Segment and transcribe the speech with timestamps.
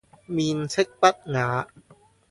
[0.25, 1.67] 面斥不雅